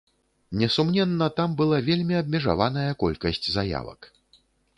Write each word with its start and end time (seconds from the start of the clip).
Несумненна, 0.61 1.27
там 1.39 1.51
была 1.59 1.77
вельмі 1.89 2.17
абмежаваная 2.21 2.91
колькасць 3.05 3.47
заявак. 3.59 4.11